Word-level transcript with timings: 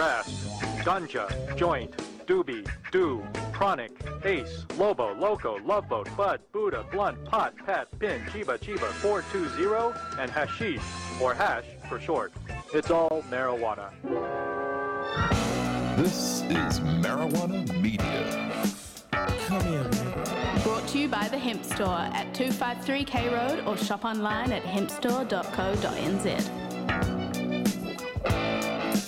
grass, 0.00 0.32
ganja, 0.82 1.28
joint, 1.56 1.94
doobie, 2.24 2.66
do, 2.90 3.22
chronic, 3.52 3.92
ace, 4.24 4.64
lobo, 4.78 5.12
loco, 5.16 5.58
love 5.62 5.86
boat, 5.90 6.08
bud, 6.16 6.40
buddha, 6.52 6.86
blunt, 6.90 7.22
pot, 7.26 7.52
pat, 7.66 7.86
pin, 7.98 8.18
chiba, 8.32 8.58
chiba, 8.58 8.90
420, 9.02 9.92
and 10.18 10.30
hashish, 10.30 10.80
or 11.20 11.34
hash 11.34 11.66
for 11.86 12.00
short. 12.00 12.32
It's 12.72 12.90
all 12.90 13.22
marijuana. 13.30 13.90
This 15.98 16.40
is 16.44 16.80
Marijuana 16.80 17.70
Media. 17.82 18.24
Come 19.48 19.62
here, 19.64 19.84
man. 19.84 20.62
Brought 20.62 20.88
to 20.88 20.98
you 20.98 21.08
by 21.08 21.28
the 21.28 21.36
Hemp 21.36 21.62
Store 21.62 22.08
at 22.14 22.32
253K 22.32 23.30
Road 23.30 23.66
or 23.66 23.76
shop 23.76 24.06
online 24.06 24.50
at 24.50 24.62
hempstore.co.nz. 24.62 26.70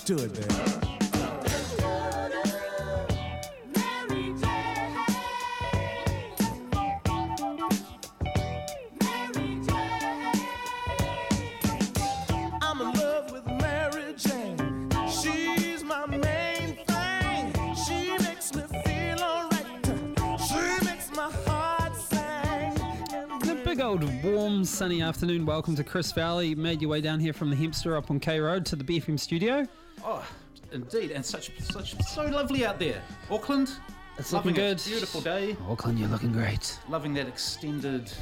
Do 0.04 0.16
it, 0.16 0.36
man. 0.36 0.81
Warm 24.62 24.66
sunny 24.68 25.02
afternoon. 25.02 25.44
Welcome 25.44 25.74
to 25.74 25.82
Chris 25.82 26.12
Fowlie. 26.12 26.50
You 26.50 26.54
made 26.54 26.80
your 26.80 26.88
way 26.88 27.00
down 27.00 27.18
here 27.18 27.32
from 27.32 27.50
the 27.50 27.56
Hemp 27.56 27.74
Store 27.74 27.96
up 27.96 28.12
on 28.12 28.20
K 28.20 28.38
Road 28.38 28.64
to 28.66 28.76
the 28.76 28.84
BFM 28.84 29.18
studio. 29.18 29.66
Oh, 30.04 30.24
indeed, 30.70 31.10
and 31.10 31.26
such 31.26 31.50
such 31.64 32.00
so 32.04 32.26
lovely 32.26 32.64
out 32.64 32.78
there. 32.78 33.02
Auckland, 33.28 33.72
It's 34.18 34.32
loving 34.32 34.52
looking 34.54 34.64
it. 34.64 34.76
good. 34.76 34.84
Beautiful 34.88 35.20
day. 35.20 35.56
Auckland, 35.68 35.98
you're 35.98 36.08
looking 36.08 36.30
great. 36.30 36.78
Loving 36.88 37.12
that 37.14 37.26
extended 37.26 38.12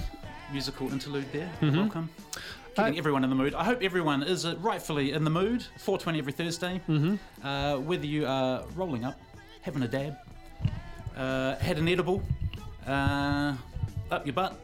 musical 0.50 0.90
interlude 0.90 1.30
there. 1.30 1.52
Mm-hmm. 1.60 1.76
Welcome. 1.76 2.08
Getting 2.74 2.94
Uh, 2.94 2.96
everyone 2.96 3.22
in 3.22 3.28
the 3.28 3.36
mood. 3.36 3.52
I 3.54 3.62
hope 3.62 3.82
everyone 3.82 4.22
is 4.22 4.46
uh, 4.46 4.54
rightfully 4.60 5.12
in 5.12 5.24
the 5.24 5.30
mood. 5.30 5.62
4:20 5.84 6.16
every 6.16 6.32
Thursday. 6.32 6.80
Mm-hmm. 6.88 7.46
Uh, 7.46 7.80
whether 7.80 8.06
you 8.06 8.24
are 8.26 8.64
rolling 8.76 9.04
up, 9.04 9.20
having 9.60 9.82
a 9.82 9.88
dab, 9.88 10.16
uh, 11.18 11.56
had 11.56 11.76
an 11.76 11.86
edible, 11.86 12.22
uh, 12.86 13.54
up 14.10 14.24
your 14.24 14.32
butt, 14.32 14.58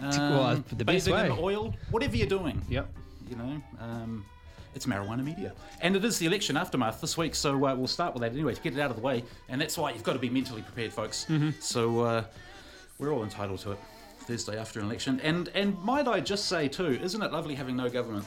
um, 0.00 0.30
well, 0.30 0.64
the 0.76 0.84
best 0.84 1.06
bathing 1.06 1.32
in 1.32 1.38
oil, 1.38 1.74
whatever 1.90 2.16
you're 2.16 2.26
doing. 2.26 2.62
Yep. 2.68 2.88
you 3.28 3.36
know, 3.36 3.62
um, 3.80 4.24
it's 4.74 4.86
marijuana 4.86 5.24
media. 5.24 5.52
And 5.80 5.96
it 5.96 6.04
is 6.04 6.18
the 6.18 6.26
election 6.26 6.56
aftermath 6.56 7.00
this 7.00 7.16
week, 7.16 7.34
so 7.34 7.54
uh, 7.66 7.74
we'll 7.74 7.86
start 7.86 8.14
with 8.14 8.22
that 8.22 8.32
anyway 8.32 8.54
to 8.54 8.60
get 8.60 8.74
it 8.76 8.80
out 8.80 8.90
of 8.90 8.96
the 8.96 9.02
way. 9.02 9.24
And 9.48 9.60
that's 9.60 9.76
why 9.76 9.90
you've 9.92 10.04
got 10.04 10.12
to 10.14 10.18
be 10.18 10.30
mentally 10.30 10.62
prepared, 10.62 10.92
folks. 10.92 11.26
So 11.60 12.00
uh, 12.00 12.24
we're 12.98 13.12
all 13.12 13.24
entitled 13.24 13.60
to 13.60 13.72
it. 13.72 13.78
Thursday 14.28 14.58
after 14.58 14.78
an 14.78 14.84
election. 14.84 15.20
And 15.22 15.48
and 15.54 15.82
might 15.82 16.06
I 16.06 16.20
just 16.20 16.46
say 16.46 16.68
too, 16.68 16.98
isn't 17.02 17.22
it 17.22 17.32
lovely 17.32 17.54
having 17.54 17.76
no 17.76 17.88
government? 17.88 18.26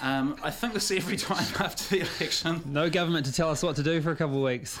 Um, 0.00 0.36
I 0.42 0.50
think 0.50 0.72
this 0.72 0.90
every 0.90 1.16
time 1.18 1.44
after 1.60 1.96
the 1.96 2.00
election. 2.00 2.62
No 2.64 2.88
government 2.88 3.26
to 3.26 3.32
tell 3.32 3.50
us 3.50 3.62
what 3.62 3.76
to 3.76 3.82
do 3.82 4.00
for 4.00 4.10
a 4.10 4.16
couple 4.16 4.36
of 4.36 4.42
weeks. 4.42 4.80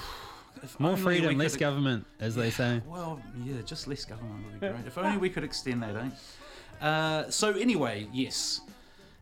If 0.62 0.78
More 0.80 0.96
freedom, 0.96 1.36
less 1.38 1.52
could- 1.52 1.60
government, 1.60 2.06
as 2.20 2.34
they 2.34 2.50
say. 2.50 2.80
Well, 2.86 3.20
yeah, 3.44 3.62
just 3.64 3.86
less 3.86 4.04
government 4.04 4.44
would 4.44 4.60
be 4.60 4.66
great. 4.68 4.86
If 4.86 4.98
only 5.02 5.18
we 5.18 5.30
could 5.30 5.44
extend 5.44 5.82
that, 5.82 5.96
eh? 5.96 6.84
Uh, 6.84 7.30
so 7.30 7.52
anyway, 7.52 8.06
yes, 8.12 8.60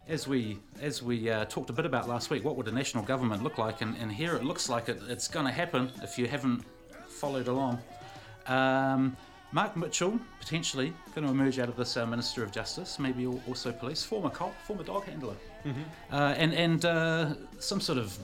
as 0.09 0.29
we 0.29 0.59
as 0.81 1.03
we 1.03 1.31
uh, 1.31 1.45
talked 1.47 1.71
a 1.71 1.73
bit 1.73 1.87
about 1.87 2.09
last 2.09 2.31
week, 2.31 2.45
what 2.45 2.57
would 2.57 2.69
a 2.69 2.73
national 2.73 3.03
government 3.05 3.43
look 3.43 3.59
like? 3.59 3.81
And, 3.81 3.97
and 3.97 4.13
here 4.13 4.37
it 4.37 4.45
looks 4.45 4.69
like 4.69 4.89
it, 4.89 5.01
it's 5.09 5.29
going 5.29 5.47
to 5.47 5.53
happen 5.53 5.91
if 6.03 6.19
you 6.19 6.27
haven't 6.27 6.65
followed 7.09 7.49
along. 7.49 7.79
Um, 8.47 9.17
Mark 9.53 9.77
Mitchell 9.77 10.19
potentially 10.41 10.93
going 11.15 11.27
to 11.27 11.33
emerge 11.33 11.59
out 11.59 11.69
of 11.69 11.77
this 11.77 11.97
uh, 11.97 12.05
Minister 12.05 12.43
of 12.43 12.53
Justice, 12.53 12.99
maybe 12.99 13.27
also 13.27 13.73
police, 13.73 14.03
former 14.03 14.29
cop, 14.31 14.55
former 14.67 14.83
dog 14.83 15.05
handler, 15.05 15.35
uh, 16.13 16.35
and 16.37 16.53
and 16.53 16.85
uh, 16.85 17.35
some 17.59 17.81
sort 17.81 17.99
of 17.99 18.19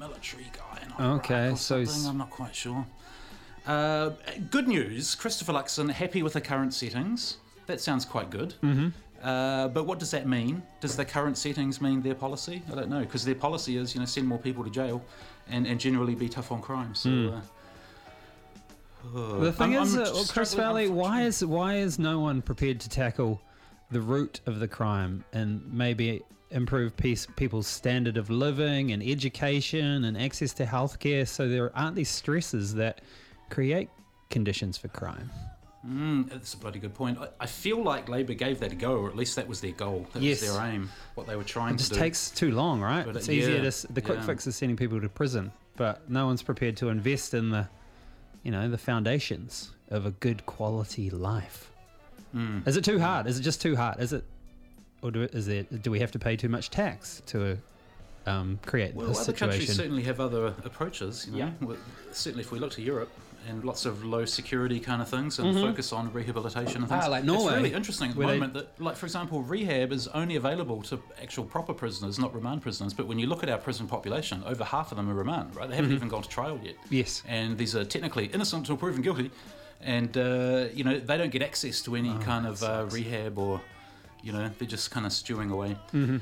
military 0.00 0.50
guy. 0.56 0.82
in 0.82 0.92
Iraq 0.92 1.30
Okay, 1.30 1.54
so 1.54 1.84
I'm 2.08 2.18
not 2.18 2.30
quite 2.30 2.54
sure. 2.54 2.84
Uh, 3.66 4.10
good 4.50 4.66
news 4.66 5.14
Christopher 5.14 5.52
Luxon 5.52 5.90
happy 5.90 6.22
with 6.22 6.32
the 6.32 6.40
current 6.40 6.72
settings. 6.74 7.36
That 7.66 7.80
sounds 7.80 8.04
quite 8.04 8.30
good. 8.30 8.54
Mm-hmm. 8.62 8.88
Uh, 9.22 9.68
but 9.68 9.84
what 9.84 9.98
does 9.98 10.10
that 10.12 10.26
mean? 10.26 10.62
Does 10.80 10.96
the 10.96 11.04
current 11.04 11.36
settings 11.36 11.80
mean 11.80 12.00
their 12.00 12.14
policy? 12.14 12.62
I 12.72 12.74
don't 12.74 12.88
know, 12.88 13.00
because 13.00 13.22
their 13.24 13.34
policy 13.34 13.76
is, 13.76 13.94
you 13.94 14.00
know, 14.00 14.06
send 14.06 14.26
more 14.26 14.38
people 14.38 14.64
to 14.64 14.70
jail 14.70 15.04
and, 15.50 15.66
and 15.66 15.78
generally 15.78 16.14
be 16.14 16.28
tough 16.28 16.50
on 16.50 16.62
crime. 16.62 16.94
So, 16.94 17.10
uh, 19.14 19.38
The 19.38 19.52
thing 19.52 19.74
I'm- 19.74 19.82
is, 19.82 19.94
I'm 19.94 20.02
uh, 20.02 20.24
Chris 20.28 20.50
struggling, 20.50 20.88
Fowlie, 20.88 20.90
why 20.90 21.22
is 21.22 21.44
why 21.44 21.76
is 21.76 21.98
no 21.98 22.18
one 22.20 22.40
prepared 22.42 22.80
to 22.80 22.88
tackle 22.88 23.40
the 23.90 24.00
root 24.00 24.40
of 24.46 24.58
the 24.60 24.68
crime 24.68 25.24
and 25.32 25.62
maybe 25.72 26.22
improve 26.50 26.96
peace, 26.96 27.26
people's 27.36 27.66
standard 27.66 28.16
of 28.16 28.28
living 28.30 28.92
and 28.92 29.02
education 29.02 30.04
and 30.04 30.16
access 30.18 30.52
to 30.54 30.64
healthcare, 30.66 31.26
so 31.26 31.48
there 31.48 31.76
aren't 31.76 31.94
these 31.96 32.08
stresses 32.08 32.74
that 32.74 33.00
create 33.50 33.88
conditions 34.30 34.76
for 34.76 34.88
crime? 34.88 35.30
Mm, 35.86 36.28
that's 36.28 36.52
a 36.54 36.56
bloody 36.58 36.78
good 36.78 36.92
point. 36.94 37.18
I, 37.18 37.28
I 37.40 37.46
feel 37.46 37.82
like 37.82 38.08
Labor 38.08 38.34
gave 38.34 38.60
that 38.60 38.72
a 38.72 38.74
go, 38.74 38.96
or 38.98 39.08
at 39.08 39.16
least 39.16 39.36
that 39.36 39.48
was 39.48 39.60
their 39.62 39.72
goal. 39.72 40.06
That 40.12 40.22
Yes. 40.22 40.42
was 40.42 40.52
their 40.56 40.66
aim, 40.66 40.90
what 41.14 41.26
they 41.26 41.36
were 41.36 41.44
trying 41.44 41.74
It 41.74 41.78
just 41.78 41.90
to 41.90 41.94
do. 41.94 42.00
takes 42.00 42.30
too 42.30 42.50
long, 42.50 42.80
right? 42.82 43.06
But 43.06 43.16
it's 43.16 43.28
it- 43.28 43.34
easier 43.34 43.62
yeah, 43.62 43.70
to 43.70 43.92
the 43.92 44.02
quick 44.02 44.18
yeah. 44.18 44.26
fix 44.26 44.46
is 44.46 44.56
sending 44.56 44.76
people 44.76 45.00
to 45.00 45.08
prison, 45.08 45.52
but 45.76 46.08
no 46.10 46.26
one's 46.26 46.42
prepared 46.42 46.76
to 46.78 46.88
invest 46.90 47.32
in 47.32 47.48
the, 47.50 47.66
you 48.42 48.50
know, 48.50 48.68
the 48.68 48.76
foundations 48.76 49.70
of 49.88 50.04
a 50.04 50.10
good 50.10 50.44
quality 50.44 51.08
life. 51.08 51.70
Hmm. 52.32 52.58
Is 52.66 52.76
it 52.76 52.84
too 52.84 52.98
hard? 53.00 53.26
Is 53.26 53.38
it 53.38 53.42
just 53.42 53.62
too 53.62 53.74
hard? 53.74 54.00
Is 54.00 54.12
it, 54.12 54.24
or 55.02 55.10
do 55.10 55.22
is 55.22 55.46
there 55.46 55.62
do 55.64 55.90
we 55.90 56.00
have 56.00 56.10
to 56.12 56.18
pay 56.18 56.36
too 56.36 56.48
much 56.48 56.70
tax 56.70 57.22
to 57.26 57.58
um, 58.26 58.58
create 58.66 58.94
Well, 58.94 59.08
this 59.08 59.20
other 59.22 59.32
countries 59.32 59.74
certainly 59.74 60.02
have 60.02 60.20
other 60.20 60.48
approaches. 60.64 61.26
You 61.26 61.32
know? 61.32 61.38
Yeah. 61.38 61.50
Well, 61.66 61.76
Certainly, 62.12 62.44
if 62.44 62.52
we 62.52 62.58
look 62.58 62.72
to 62.72 62.82
Europe 62.82 63.10
and 63.48 63.64
lots 63.64 63.86
of 63.86 64.04
low 64.04 64.26
security 64.26 64.78
kind 64.78 65.00
of 65.00 65.08
things 65.08 65.38
and 65.38 65.54
focus 65.56 65.94
on 65.94 66.12
rehabilitation 66.12 66.82
and 66.82 66.88
things. 66.88 67.04
Mm-hmm. 67.04 67.08
Ah, 67.08 67.16
like 67.16 67.24
Norway, 67.24 67.44
It's 67.46 67.54
really 67.56 67.72
interesting 67.72 68.10
at 68.10 68.14
the 68.14 68.18
where 68.18 68.28
they- 68.28 68.34
moment 68.34 68.52
that, 68.54 68.78
like, 68.78 68.96
for 68.96 69.06
example, 69.06 69.42
rehab 69.42 69.92
is 69.92 70.06
only 70.08 70.36
available 70.36 70.82
to 70.82 71.02
actual 71.22 71.44
proper 71.46 71.72
prisoners, 71.72 72.18
not 72.18 72.34
remand 72.34 72.60
prisoners. 72.60 72.92
But 72.92 73.06
when 73.06 73.18
you 73.18 73.26
look 73.26 73.42
at 73.42 73.48
our 73.48 73.56
prison 73.56 73.86
population, 73.86 74.42
over 74.44 74.62
half 74.64 74.92
of 74.92 74.96
them 74.98 75.08
are 75.08 75.14
remand, 75.14 75.56
right? 75.56 75.68
They 75.70 75.76
haven't 75.76 75.92
even 75.92 76.08
gone 76.08 76.22
to 76.22 76.28
trial 76.28 76.60
yet. 76.62 76.74
Mm-hmm. 76.84 76.94
Yes. 76.94 77.22
And 77.26 77.56
these 77.56 77.74
are 77.74 77.84
technically 77.84 78.26
innocent 78.26 78.60
until 78.64 78.76
proven 78.76 79.00
guilty. 79.00 79.30
And, 79.80 80.14
uh, 80.18 80.66
you 80.74 80.84
know, 80.84 80.98
they 80.98 81.16
don't 81.16 81.30
get 81.32 81.40
access 81.42 81.80
to 81.82 81.92
Oh, 81.92 81.98
any 81.98 82.12
kind 82.18 82.46
of 82.46 82.62
uh, 82.62 82.86
rehab 82.90 83.38
or, 83.38 83.62
you 84.22 84.32
know, 84.32 84.50
they're 84.58 84.68
just 84.68 84.90
kind 84.90 85.06
of 85.06 85.12
stewing 85.12 85.50
away. 85.50 85.76
Mm-hmm. 85.92 86.18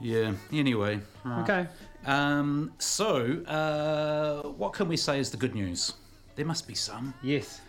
Yeah, 0.00 0.32
anyway. 0.52 1.00
Okay. 1.40 1.66
Um, 2.06 2.72
so, 2.78 3.42
uh, 3.46 4.48
what 4.48 4.72
can 4.72 4.88
we 4.88 4.96
say 4.96 5.18
is 5.18 5.30
the 5.30 5.36
good 5.36 5.54
news? 5.54 5.94
There 6.36 6.46
must 6.46 6.68
be 6.68 6.74
some. 6.74 7.14
Yes. 7.22 7.60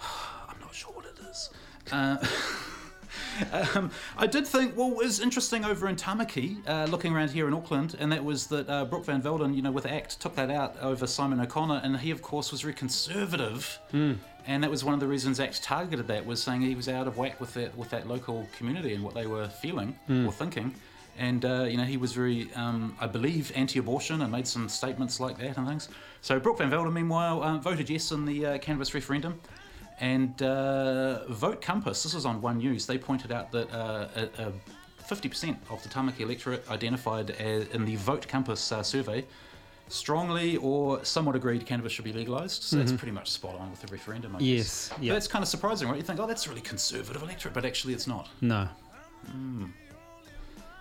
I'm 0.48 0.58
not 0.60 0.74
sure 0.74 0.92
what 0.92 1.04
it 1.04 1.18
is. 1.30 1.50
Uh, 1.90 2.16
um, 3.74 3.90
I 4.16 4.26
did 4.26 4.46
think, 4.46 4.76
well, 4.76 4.90
it 4.90 4.96
was 4.96 5.20
interesting 5.20 5.64
over 5.64 5.88
in 5.88 5.96
Tamaki, 5.96 6.56
uh, 6.66 6.86
looking 6.86 7.14
around 7.14 7.30
here 7.30 7.48
in 7.48 7.54
Auckland, 7.54 7.96
and 7.98 8.10
that 8.12 8.24
was 8.24 8.46
that 8.48 8.68
uh, 8.68 8.84
Brooke 8.84 9.04
Van 9.06 9.22
Velden, 9.22 9.54
you 9.54 9.62
know, 9.62 9.70
with 9.72 9.86
ACT, 9.86 10.20
took 10.20 10.34
that 10.36 10.50
out 10.50 10.76
over 10.80 11.06
Simon 11.06 11.40
O'Connor, 11.40 11.80
and 11.82 11.96
he, 11.98 12.10
of 12.10 12.22
course, 12.22 12.50
was 12.52 12.60
very 12.62 12.74
conservative. 12.74 13.78
And 14.46 14.64
that 14.64 14.70
was 14.70 14.82
one 14.82 14.94
of 14.94 15.00
the 15.00 15.06
reasons 15.06 15.38
ACT 15.38 15.62
targeted 15.62 16.08
that, 16.08 16.26
was 16.26 16.42
saying 16.42 16.62
he 16.62 16.74
was 16.74 16.88
out 16.88 17.06
of 17.06 17.16
whack 17.16 17.40
with 17.40 17.54
that, 17.54 17.76
with 17.76 17.90
that 17.90 18.08
local 18.08 18.48
community 18.56 18.92
and 18.94 19.04
what 19.04 19.14
they 19.14 19.26
were 19.26 19.48
feeling 19.48 19.96
or 20.26 20.32
thinking. 20.32 20.74
And, 21.18 21.44
uh, 21.44 21.64
you 21.64 21.76
know, 21.76 21.84
he 21.84 21.96
was 21.98 22.12
very, 22.14 22.48
um, 22.54 22.96
I 22.98 23.06
believe, 23.06 23.52
anti 23.54 23.78
abortion 23.78 24.22
and 24.22 24.32
made 24.32 24.48
some 24.48 24.68
statements 24.68 25.20
like 25.20 25.36
that 25.38 25.58
and 25.58 25.68
things. 25.68 25.88
So, 26.22 26.40
Brooke 26.40 26.58
Van 26.58 26.70
Velden, 26.70 26.92
meanwhile, 26.92 27.42
um, 27.42 27.60
voted 27.60 27.90
yes 27.90 28.10
in 28.12 28.24
the 28.24 28.46
uh, 28.46 28.58
cannabis 28.58 28.94
referendum. 28.94 29.38
And 30.02 30.42
uh, 30.42 31.24
Vote 31.28 31.62
Compass, 31.62 32.02
this 32.02 32.12
was 32.12 32.26
on 32.26 32.42
One 32.42 32.58
News, 32.58 32.86
they 32.86 32.98
pointed 32.98 33.30
out 33.30 33.52
that 33.52 33.72
uh, 33.72 34.08
a, 34.16 34.48
a 34.48 34.52
50% 35.04 35.56
of 35.70 35.80
the 35.84 35.88
Tamaki 35.88 36.22
electorate 36.22 36.68
identified 36.68 37.30
as, 37.30 37.68
in 37.68 37.84
the 37.84 37.94
Vote 37.94 38.26
Compass 38.26 38.72
uh, 38.72 38.82
survey 38.82 39.24
strongly 39.86 40.56
or 40.56 41.04
somewhat 41.04 41.36
agreed 41.36 41.64
cannabis 41.66 41.92
should 41.92 42.04
be 42.04 42.12
legalised. 42.12 42.64
So 42.64 42.76
that's 42.76 42.90
pretty 42.90 43.12
much 43.12 43.30
spot 43.30 43.54
on 43.54 43.70
with 43.70 43.80
the 43.80 43.86
referendum, 43.92 44.34
I 44.34 44.40
Yes, 44.40 44.88
guess. 44.88 44.88
But 44.88 45.04
yeah. 45.04 45.12
That's 45.12 45.28
kind 45.28 45.42
of 45.44 45.48
surprising, 45.48 45.88
right? 45.88 45.96
You 45.96 46.02
think, 46.02 46.18
oh, 46.18 46.26
that's 46.26 46.46
a 46.46 46.48
really 46.48 46.62
conservative 46.62 47.22
electorate, 47.22 47.54
but 47.54 47.64
actually 47.64 47.94
it's 47.94 48.08
not. 48.08 48.28
No. 48.40 48.68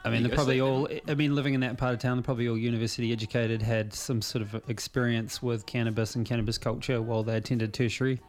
I 0.04 0.10
mean, 0.10 0.24
they're 0.24 0.34
probably 0.34 0.62
all. 0.62 0.88
I 1.08 1.14
mean, 1.14 1.36
living 1.36 1.54
in 1.54 1.60
that 1.60 1.78
part 1.78 1.94
of 1.94 2.00
town, 2.00 2.18
they're 2.18 2.24
probably 2.24 2.50
all 2.50 2.58
university 2.58 3.12
educated, 3.12 3.62
had 3.62 3.94
some 3.94 4.20
sort 4.20 4.42
of 4.42 4.68
experience 4.68 5.44
with 5.44 5.68
cannabis 5.68 6.16
and 6.16 6.26
cannabis 6.26 6.58
culture 6.58 7.04
while 7.04 7.22
they 7.22 7.36
attended 7.36 7.72
tertiary 7.72 8.20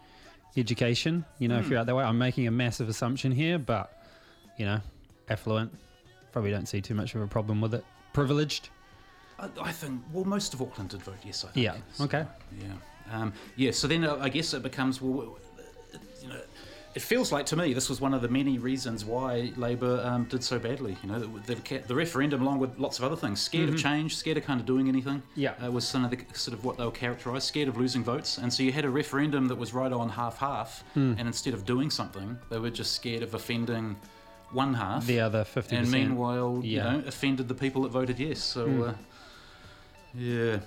education. 0.56 1.24
You 1.38 1.48
know, 1.48 1.58
if 1.58 1.68
you're 1.68 1.78
out 1.78 1.86
that 1.86 1.94
way, 1.96 2.04
I'm 2.04 2.18
making 2.18 2.46
a 2.46 2.50
massive 2.50 2.88
assumption 2.88 3.32
here, 3.32 3.58
but 3.58 4.02
you 4.58 4.66
know, 4.66 4.80
affluent, 5.28 5.72
probably 6.32 6.50
don't 6.50 6.66
see 6.66 6.80
too 6.80 6.94
much 6.94 7.14
of 7.14 7.22
a 7.22 7.26
problem 7.26 7.60
with 7.60 7.74
it. 7.74 7.84
Privileged, 8.12 8.68
I, 9.38 9.48
I 9.60 9.72
think 9.72 10.02
well, 10.12 10.24
most 10.24 10.54
of 10.54 10.62
Auckland 10.62 10.90
did 10.90 11.02
vote 11.02 11.16
yes. 11.24 11.44
I 11.44 11.48
think. 11.48 11.64
Yeah. 11.64 11.76
So, 11.94 12.04
Okay. 12.04 12.26
Yeah. 12.60 12.74
Um, 13.12 13.32
yeah. 13.56 13.70
So 13.70 13.88
then 13.88 14.04
uh, 14.04 14.18
I 14.20 14.28
guess 14.28 14.52
it 14.54 14.62
becomes 14.62 15.00
well, 15.00 15.38
you 16.22 16.28
know. 16.28 16.40
It 16.94 17.00
feels 17.00 17.32
like 17.32 17.46
to 17.46 17.56
me 17.56 17.72
this 17.72 17.88
was 17.88 18.02
one 18.02 18.12
of 18.12 18.20
the 18.20 18.28
many 18.28 18.58
reasons 18.58 19.02
why 19.04 19.50
Labor 19.56 20.02
um, 20.04 20.24
did 20.24 20.44
so 20.44 20.58
badly. 20.58 20.96
You 21.02 21.08
know, 21.10 21.18
the, 21.20 21.54
the, 21.54 21.78
the 21.86 21.94
referendum, 21.94 22.42
along 22.42 22.58
with 22.58 22.78
lots 22.78 22.98
of 22.98 23.04
other 23.04 23.16
things, 23.16 23.40
scared 23.40 23.70
of 23.70 23.78
change, 23.78 24.14
scared 24.16 24.36
of 24.36 24.44
kind 24.44 24.60
of 24.60 24.66
doing 24.66 24.88
anything. 24.88 25.18
Mm-hmm. 25.20 25.40
Yeah. 25.40 25.54
uh, 25.64 25.70
was 25.70 25.86
some 25.88 26.04
of 26.04 26.10
the 26.10 26.18
sort 26.34 26.56
of 26.56 26.64
what 26.66 26.76
they 26.76 26.84
were 26.84 26.90
characterised, 26.90 27.46
scared 27.46 27.68
of 27.68 27.78
losing 27.78 28.04
votes, 28.04 28.36
and 28.36 28.52
so 28.52 28.62
you 28.62 28.72
had 28.72 28.84
a 28.84 28.90
referendum 28.90 29.48
that 29.48 29.56
was 29.56 29.72
right 29.72 29.90
on 29.92 30.10
half 30.10 30.36
half, 30.38 30.84
Hmm. 30.92 31.14
and 31.16 31.26
instead 31.26 31.54
of 31.54 31.64
doing 31.64 31.88
something, 31.90 32.38
they 32.50 32.58
were 32.58 32.70
just 32.70 32.92
scared 32.92 33.22
of 33.22 33.32
offending 33.34 33.96
one 34.50 34.74
half. 34.74 35.06
The 35.06 35.20
other 35.20 35.44
50%. 35.44 35.72
and 35.72 35.90
meanwhile, 35.90 36.60
Yeah. 36.62 36.92
you 36.92 36.98
know, 37.02 37.08
offended 37.08 37.48
the 37.48 37.54
people 37.54 37.82
that 37.84 37.88
voted 37.92 38.18
yes. 38.18 38.40
So. 38.40 38.66
Hmm. 38.66 38.82
Uh, 38.82 38.92
yeah. 40.14 40.58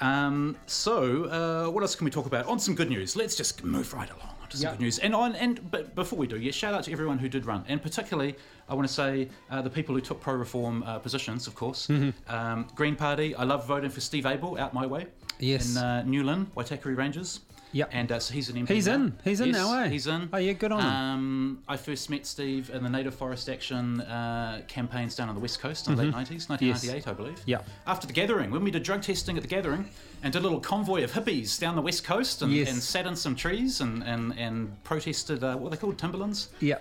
Um, 0.00 0.56
so, 0.66 1.24
uh, 1.26 1.70
what 1.70 1.82
else 1.82 1.94
can 1.94 2.04
we 2.06 2.10
talk 2.10 2.26
about? 2.26 2.46
On 2.46 2.58
some 2.58 2.74
good 2.74 2.88
news. 2.90 3.14
Let's 3.14 3.36
just 3.36 3.62
move 3.62 3.94
right 3.94 4.10
along 4.10 4.34
some 4.56 4.64
Yeah. 4.64 4.70
good 4.72 4.80
news. 4.80 4.98
And 4.98 5.14
on 5.14 5.34
and 5.36 5.70
but 5.70 5.94
before 5.94 6.18
we 6.18 6.26
do, 6.26 6.36
yeah, 6.36 6.50
shout 6.52 6.74
out 6.74 6.84
to 6.84 6.92
everyone 6.92 7.18
who 7.18 7.28
did 7.28 7.46
run, 7.46 7.64
and 7.68 7.80
particularly 7.82 8.36
I 8.68 8.74
want 8.74 8.86
to 8.86 8.92
say 8.94 9.28
uh, 9.50 9.62
the 9.62 9.70
people 9.70 9.94
who 9.94 10.00
took 10.00 10.20
pro 10.20 10.34
reform 10.34 10.82
uh, 10.84 10.98
positions, 10.98 11.46
of 11.46 11.54
course. 11.54 11.86
Mm-hmm. 11.88 12.34
Um, 12.34 12.68
Green 12.74 12.96
Party. 12.96 13.34
I 13.34 13.44
love 13.44 13.66
voting 13.66 13.90
for 13.90 14.00
Steve 14.00 14.26
Abel 14.26 14.56
out 14.58 14.72
my 14.74 14.86
way. 14.86 15.06
Yes. 15.38 15.72
In 15.76 15.82
uh, 15.82 16.02
New 16.02 16.22
Lynn, 16.22 16.46
Waitakere 16.56 16.96
Ranges. 16.96 17.40
Yep. 17.72 17.90
And 17.92 18.12
uh, 18.12 18.18
so 18.18 18.34
he's 18.34 18.48
an 18.48 18.56
MP. 18.56 18.68
He's 18.70 18.86
now. 18.86 18.94
in. 18.94 19.18
He's 19.24 19.40
in 19.40 19.48
Yes, 19.48 19.56
now, 19.56 19.78
eh? 19.80 19.88
He's 19.88 20.06
in. 20.06 20.28
Oh, 20.32 20.38
yeah, 20.38 20.52
good 20.52 20.72
on 20.72 20.80
him. 20.80 20.86
Um, 20.86 21.62
I 21.68 21.76
first 21.76 22.10
met 22.10 22.26
Steve 22.26 22.70
in 22.70 22.82
the 22.82 22.88
Native 22.90 23.14
Forest 23.14 23.48
Action 23.48 24.00
uh, 24.00 24.62
campaigns 24.66 25.14
down 25.14 25.28
on 25.28 25.34
the 25.34 25.40
west 25.40 25.60
coast 25.60 25.86
in 25.88 25.94
the 25.94 26.02
late 26.02 26.12
90s, 26.12 26.48
1998, 26.48 27.06
I 27.08 27.12
believe. 27.12 27.34
Mm-hmm. 27.34 27.50
Yeah. 27.50 27.60
After 27.86 28.06
the 28.06 28.12
gathering, 28.12 28.50
when 28.50 28.64
we 28.64 28.70
did 28.70 28.82
drug 28.82 29.02
testing 29.02 29.36
at 29.36 29.42
the 29.42 29.48
gathering 29.48 29.88
and 30.22 30.32
did 30.32 30.40
a 30.40 30.42
little 30.42 30.60
convoy 30.60 31.04
of 31.04 31.12
hippies 31.12 31.58
down 31.60 31.76
the 31.76 31.82
west 31.82 32.04
coast 32.04 32.42
and, 32.42 32.52
Yes. 32.52 32.70
and 32.70 32.82
sat 32.82 33.06
in 33.06 33.14
some 33.14 33.36
trees 33.36 33.80
and, 33.80 34.02
and, 34.04 34.36
and 34.38 34.82
protested, 34.84 35.44
uh, 35.44 35.56
what 35.56 35.68
are 35.68 35.70
they 35.70 35.80
called, 35.80 35.98
timberlands? 35.98 36.48
Yeah. 36.60 36.78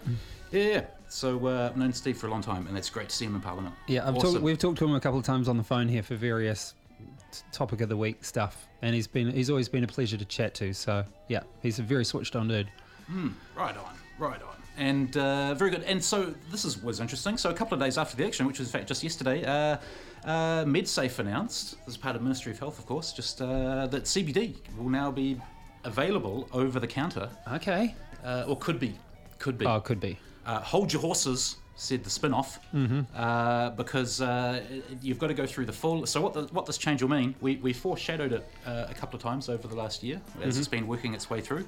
Yeah, 0.51 0.63
yeah. 0.63 0.81
So 1.09 1.47
uh, 1.47 1.69
I've 1.71 1.77
known 1.77 1.93
Steve 1.93 2.17
for 2.17 2.27
a 2.27 2.31
long 2.31 2.41
time 2.41 2.67
and 2.67 2.77
it's 2.77 2.89
great 2.89 3.09
to 3.09 3.15
see 3.15 3.25
him 3.25 3.35
in 3.35 3.41
Parliament. 3.41 3.75
Yeah, 3.87 4.07
I've 4.07 4.15
awesome. 4.15 4.33
talked, 4.33 4.43
we've 4.43 4.57
talked 4.57 4.79
to 4.79 4.85
him 4.85 4.93
a 4.95 4.99
couple 4.99 5.19
of 5.19 5.25
times 5.25 5.47
on 5.47 5.57
the 5.57 5.63
phone 5.63 5.87
here 5.87 6.03
for 6.03 6.15
various 6.15 6.73
topic 7.51 7.81
of 7.81 7.89
the 7.89 7.97
week 7.97 8.23
stuff, 8.23 8.67
and 8.81 8.93
he's 8.95 9.07
been 9.07 9.31
he's 9.31 9.49
always 9.49 9.69
been 9.69 9.83
a 9.83 9.87
pleasure 9.87 10.17
to 10.17 10.25
chat 10.25 10.53
to. 10.55 10.73
So 10.73 11.03
yeah, 11.27 11.41
he's 11.61 11.79
a 11.79 11.83
very 11.83 12.05
switched 12.05 12.35
on 12.35 12.47
dude. 12.47 12.69
Right 13.55 13.75
on, 13.77 13.95
right 14.17 14.41
on. 14.41 14.55
And 14.77 15.17
uh, 15.17 15.55
very 15.55 15.71
good. 15.71 15.83
And 15.83 16.01
so 16.01 16.33
this 16.51 16.63
is, 16.63 16.81
was 16.81 17.01
interesting. 17.01 17.37
So 17.37 17.49
a 17.49 17.53
couple 17.53 17.73
of 17.73 17.81
days 17.81 17.97
after 17.97 18.15
the 18.15 18.23
election, 18.23 18.45
which 18.47 18.59
was 18.59 18.69
in 18.69 18.71
fact 18.71 18.87
just 18.87 19.03
yesterday, 19.03 19.43
uh, 19.43 19.77
uh, 20.23 20.63
MedSafe 20.63 21.19
announced, 21.19 21.75
as 21.85 21.97
part 21.97 22.15
of 22.15 22.21
Ministry 22.21 22.53
of 22.53 22.59
Health, 22.59 22.79
of 22.79 22.85
course, 22.85 23.11
just 23.11 23.41
uh, 23.41 23.87
that 23.87 24.03
CBD 24.05 24.55
will 24.77 24.89
now 24.89 25.11
be 25.11 25.37
available 25.83 26.47
over 26.53 26.79
the 26.79 26.87
counter, 26.87 27.29
Okay. 27.51 27.93
uh, 28.23 28.45
or 28.47 28.55
could 28.57 28.79
be, 28.79 28.95
could 29.37 29.57
be. 29.57 29.65
Oh, 29.65 29.81
could 29.81 29.99
be. 29.99 30.17
Uh, 30.45 30.59
hold 30.61 30.93
your 30.93 31.01
horses, 31.01 31.57
said 31.79 32.03
the 32.03 32.09
spin-off, 32.09 32.59
Mm-hmm. 32.75 33.01
uh, 33.15 33.69
because 33.71 34.19
uh, 34.21 34.61
you've 35.01 35.17
got 35.17 35.27
to 35.27 35.33
go 35.33 35.45
through 35.45 35.65
the 35.65 35.73
full. 35.73 36.05
So 36.05 36.19
what 36.21 36.33
the, 36.33 36.43
what 36.51 36.65
this 36.65 36.77
change 36.77 37.01
will 37.01 37.09
mean, 37.09 37.35
we, 37.41 37.55
we 37.57 37.71
foreshadowed 37.73 38.33
it 38.33 38.47
uh, 38.65 38.85
a 38.89 38.93
couple 38.93 39.15
of 39.15 39.23
times 39.23 39.47
over 39.49 39.67
the 39.67 39.75
last 39.75 40.03
year 40.03 40.19
as 40.41 40.49
Mm-hmm. 40.53 40.59
it's 40.59 40.67
been 40.67 40.87
working 40.87 41.13
its 41.13 41.29
way 41.29 41.39
through. 41.41 41.65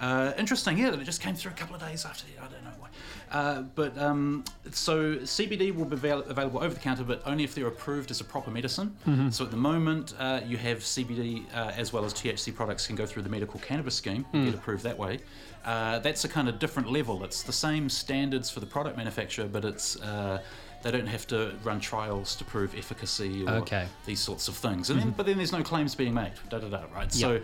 Uh, 0.00 0.32
interesting, 0.38 0.78
yeah, 0.78 0.90
that 0.90 1.00
it 1.00 1.04
just 1.04 1.20
came 1.20 1.34
through 1.34 1.50
a 1.52 1.54
couple 1.54 1.74
of 1.74 1.80
days 1.82 2.04
after. 2.06 2.24
I 2.40 2.46
don't 2.46 2.64
know 2.64 2.70
why. 2.78 2.88
Uh, 3.30 3.62
but 3.74 3.96
um, 3.98 4.44
so 4.72 5.16
CBD 5.16 5.74
will 5.74 5.84
be 5.84 5.94
avail- 5.94 6.22
available 6.22 6.60
over 6.62 6.72
the 6.74 6.80
counter, 6.80 7.04
but 7.04 7.22
only 7.26 7.44
if 7.44 7.54
they're 7.54 7.66
approved 7.68 8.10
as 8.10 8.20
a 8.20 8.24
proper 8.24 8.50
medicine. 8.50 8.96
Mm-hmm. 9.06 9.28
So 9.30 9.44
at 9.44 9.50
the 9.50 9.56
moment, 9.56 10.14
uh, 10.18 10.40
you 10.44 10.56
have 10.56 10.78
CBD 10.78 11.44
uh, 11.54 11.72
as 11.76 11.92
well 11.92 12.04
as 12.04 12.14
THC 12.14 12.54
products 12.54 12.86
can 12.86 12.96
go 12.96 13.04
through 13.06 13.22
the 13.22 13.28
medical 13.28 13.60
cannabis 13.60 13.94
scheme 13.94 14.24
and 14.32 14.42
Mm. 14.42 14.44
get 14.46 14.54
approved 14.54 14.82
that 14.84 14.98
way. 14.98 15.18
Uh, 15.64 15.98
that's 15.98 16.24
a 16.24 16.28
kind 16.28 16.48
of 16.48 16.58
different 16.58 16.90
level. 16.90 17.22
It's 17.22 17.42
the 17.42 17.52
same 17.52 17.88
standards 17.90 18.48
for 18.50 18.60
the 18.60 18.66
product 18.66 18.96
manufacturer, 18.96 19.46
but 19.46 19.64
it's 19.66 20.00
uh, 20.00 20.40
they 20.82 20.90
don't 20.90 21.06
have 21.06 21.26
to 21.26 21.52
run 21.62 21.78
trials 21.78 22.34
to 22.36 22.44
prove 22.44 22.74
efficacy 22.74 23.44
or 23.46 23.50
Okay. 23.56 23.86
these 24.06 24.20
sorts 24.20 24.48
of 24.48 24.56
things. 24.56 24.88
And 24.88 24.98
then, 24.98 25.10
but 25.10 25.26
then 25.26 25.36
there's 25.36 25.52
no 25.52 25.62
claims 25.62 25.94
being 25.94 26.14
made. 26.14 26.32
Da 26.48 26.58
da 26.58 26.68
da. 26.68 26.84
Right. 26.94 27.12
So 27.12 27.40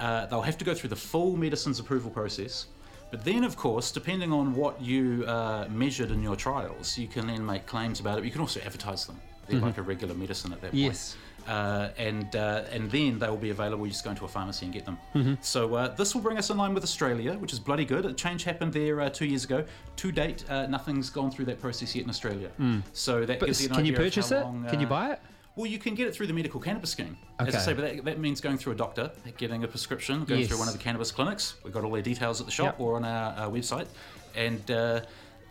uh, 0.00 0.26
they'll 0.26 0.40
have 0.42 0.58
to 0.58 0.64
go 0.64 0.74
through 0.74 0.90
the 0.90 0.96
full 0.96 1.36
medicines 1.36 1.78
approval 1.78 2.10
process. 2.10 2.66
But 3.10 3.24
then, 3.24 3.42
of 3.44 3.56
course, 3.56 3.90
depending 3.90 4.32
on 4.32 4.54
what 4.54 4.80
you 4.80 5.24
uh, 5.26 5.66
measured 5.68 6.10
in 6.10 6.22
your 6.22 6.36
trials, 6.36 6.96
you 6.96 7.08
can 7.08 7.26
then 7.26 7.44
make 7.44 7.66
claims 7.66 7.98
about 8.00 8.18
it. 8.18 8.24
You 8.24 8.30
can 8.30 8.40
also 8.40 8.60
advertise 8.60 9.04
them. 9.04 9.20
They're 9.48 9.60
like 9.60 9.78
a 9.78 9.82
regular 9.82 10.14
medicine 10.14 10.52
at 10.52 10.60
that 10.60 10.70
point. 10.70 10.82
Yes. 10.84 11.16
Uh, 11.48 11.88
and 11.96 12.36
uh, 12.36 12.62
and 12.70 12.88
then 12.90 13.18
they 13.18 13.28
will 13.28 13.36
be 13.36 13.50
available. 13.50 13.84
You 13.84 13.90
just 13.90 14.04
go 14.04 14.10
into 14.10 14.24
a 14.24 14.28
pharmacy 14.28 14.66
and 14.66 14.72
get 14.72 14.84
them. 14.84 14.96
Mm-hmm. 15.14 15.34
So 15.40 15.74
uh, 15.74 15.88
this 15.96 16.14
will 16.14 16.20
bring 16.22 16.38
us 16.38 16.50
in 16.50 16.56
line 16.56 16.72
with 16.72 16.84
Australia, 16.84 17.32
which 17.34 17.52
is 17.52 17.58
bloody 17.58 17.84
good. 17.84 18.04
A 18.04 18.12
change 18.12 18.44
happened 18.44 18.72
there 18.72 19.00
uh, 19.00 19.08
two 19.10 19.24
years 19.24 19.44
ago. 19.44 19.64
To 19.96 20.12
date, 20.12 20.44
uh, 20.48 20.66
nothing's 20.66 21.10
gone 21.10 21.32
through 21.32 21.46
that 21.46 21.60
process 21.60 21.96
yet 21.96 22.04
in 22.04 22.10
Australia. 22.10 22.50
So 22.92 23.24
that 23.24 23.40
But 23.40 23.46
gives 23.46 23.62
you 23.62 23.68
an 23.70 23.74
can 23.74 23.84
you 23.86 23.92
idea 23.94 24.06
of 24.06 24.12
purchase 24.12 24.30
it? 24.30 24.40
long, 24.40 24.66
Can 24.68 24.78
you 24.80 24.86
uh, 24.86 24.90
buy 24.90 25.12
it? 25.14 25.20
Well, 25.60 25.70
you 25.70 25.78
can 25.78 25.94
get 25.94 26.06
it 26.08 26.14
through 26.14 26.26
the 26.26 26.32
medical 26.32 26.58
cannabis 26.60 26.90
scheme. 26.90 27.16
As 27.38 27.54
I 27.54 27.58
say, 27.58 27.72
but 27.74 27.82
that, 27.82 28.04
that 28.04 28.18
means 28.18 28.40
going 28.40 28.56
through 28.56 28.72
a 28.72 28.76
doctor, 28.76 29.10
getting 29.36 29.62
a 29.64 29.68
prescription, 29.68 30.24
going 30.24 30.46
through 30.46 30.58
one 30.58 30.68
of 30.68 30.72
the 30.74 30.80
cannabis 30.80 31.10
clinics. 31.12 31.54
We've 31.62 31.72
got 31.72 31.84
all 31.84 31.90
their 31.92 32.02
details 32.02 32.40
at 32.40 32.46
the 32.46 32.52
shop 32.52 32.76
Yep. 32.78 32.80
or 32.80 32.96
on 32.96 33.04
our, 33.04 33.32
our 33.34 33.50
website. 33.50 33.86
And 34.34 34.70
uh, 34.70 35.00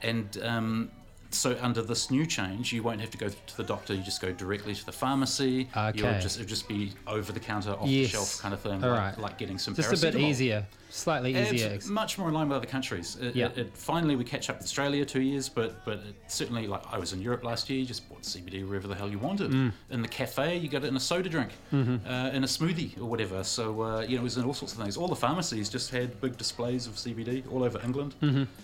and 0.02 0.38
um, 0.44 0.92
so 1.30 1.56
under 1.62 1.82
this 1.84 2.10
new 2.10 2.26
change, 2.26 2.74
you 2.74 2.82
won't 2.82 3.02
have 3.02 3.12
to 3.12 3.18
go 3.18 3.30
to 3.30 3.58
the 3.58 3.64
doctor. 3.64 3.94
You 3.94 4.02
just 4.02 4.22
go 4.22 4.32
directly 4.32 4.74
to 4.74 4.86
the 4.86 4.92
pharmacy. 4.92 5.70
You'll 5.94 6.20
just 6.22 6.40
it'll 6.40 6.50
just 6.50 6.68
be 6.68 6.94
over 7.06 7.32
the 7.32 7.40
counter, 7.40 7.72
off 7.72 7.88
Yes. 7.88 8.08
the 8.12 8.18
shelf 8.18 8.40
kind 8.42 8.54
of 8.54 8.62
thing. 8.62 8.84
All 8.84 8.90
like, 8.90 9.00
right. 9.00 9.20
like 9.20 9.38
getting 9.38 9.60
some 9.60 9.76
Just 9.76 9.94
a 9.94 10.12
bit 10.12 10.16
easier, 10.16 10.66
slightly 10.90 11.36
easier. 11.38 11.70
It's 11.70 11.88
much 11.88 12.18
more 12.18 12.28
in 12.28 12.34
line 12.34 12.50
with 12.50 12.58
other 12.58 12.66
countries. 12.66 13.16
It, 13.22 13.36
Yeah. 13.36 13.46
it, 13.48 13.58
it- 13.58 13.78
finally, 13.78 14.16
we 14.16 14.24
catch 14.24 14.50
up 14.50 14.58
with 14.58 14.66
Australia 14.66 15.06
two 15.06 15.22
years, 15.22 15.48
but 15.50 15.84
but 15.86 16.00
it, 16.00 16.16
certainly, 16.28 16.68
like 16.68 16.82
I 16.92 16.98
was 16.98 17.14
in 17.14 17.22
Europe 17.22 17.44
last 17.44 17.70
year, 17.70 17.80
you 17.80 17.86
just 17.86 18.08
bought 18.10 18.24
CBD 18.24 18.68
wherever 18.68 18.88
the 18.88 18.96
hell 18.96 19.10
you 19.10 19.20
wanted. 19.20 19.52
Mm. 19.52 19.72
In 19.92 20.02
the 20.02 20.08
cafe, 20.08 20.58
you 20.58 20.68
got 20.68 20.84
it 20.84 20.88
in 20.88 20.96
a 20.96 21.00
soda 21.00 21.30
drink, 21.30 21.52
Mm-hmm. 21.72 22.08
uh, 22.10 22.30
in 22.30 22.44
a 22.44 22.48
smoothie 22.48 22.98
or 23.00 23.06
whatever. 23.06 23.44
So 23.44 23.82
uh, 23.82 24.02
you 24.02 24.16
know, 24.16 24.22
it 24.22 24.24
was 24.24 24.38
in 24.38 24.44
all 24.46 24.54
sorts 24.54 24.74
of 24.74 24.80
things. 24.80 24.98
All 24.98 25.08
the 25.08 25.16
pharmacies 25.16 25.70
just 25.70 25.92
had 25.92 26.20
big 26.22 26.38
displays 26.38 26.88
of 26.88 26.94
CBD 26.96 27.44
all 27.52 27.64
over 27.64 27.80
England. 27.84 28.16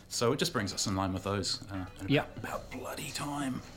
So 0.10 0.34
it 0.34 0.40
just 0.40 0.54
brings 0.54 0.74
us 0.74 0.88
in 0.88 0.96
line 0.96 1.14
with 1.14 1.24
those. 1.24 1.62
Uh, 1.72 1.76
Mm-hmm. 1.76 2.06
Yeah. 2.10 2.24
about, 2.38 2.64
about 2.66 2.72
bloody 2.72 3.12
time. 3.12 3.62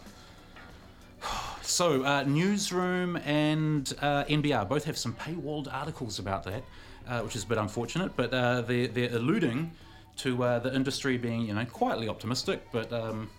So, 1.62 2.02
uh, 2.02 2.22
Newsroom 2.26 3.16
and 3.18 3.92
uh, 4.00 4.24
NBR 4.24 4.66
both 4.68 4.84
have 4.84 4.96
some 4.96 5.12
paywalled 5.14 5.68
articles 5.72 6.18
about 6.18 6.44
that, 6.44 6.64
uh, 7.08 7.20
which 7.22 7.36
is 7.36 7.44
a 7.44 7.46
bit 7.46 7.58
unfortunate, 7.58 8.14
but 8.16 8.32
uh, 8.32 8.60
they're, 8.62 8.88
they're 8.88 9.14
alluding 9.14 9.70
to 10.16 10.42
uh, 10.42 10.58
the 10.58 10.74
industry 10.74 11.16
being, 11.16 11.42
you 11.42 11.54
know, 11.54 11.64
quietly 11.64 12.08
optimistic, 12.08 12.62
but 12.72 12.92
um, 12.92 13.30